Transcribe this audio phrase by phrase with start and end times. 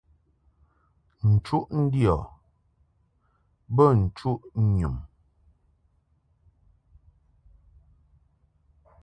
[1.31, 2.17] Nchuʼ ndiɔ
[3.75, 4.39] bə nchuʼ
[4.77, 4.97] nyum.